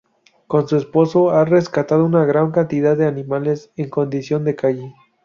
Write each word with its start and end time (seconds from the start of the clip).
Con 0.47 0.67
su 0.67 0.77
esposo 0.77 1.29
ha 1.29 1.45
rescatado 1.45 2.03
una 2.05 2.25
gran 2.25 2.49
cantidad 2.49 2.97
de 2.97 3.05
animales 3.05 3.69
en 3.75 3.91
condición 3.91 4.43
de 4.45 4.55
calle. 4.55 4.95